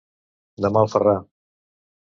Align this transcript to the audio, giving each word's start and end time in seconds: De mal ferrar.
De 0.67 0.71
mal 0.79 0.91
ferrar. 0.95 1.17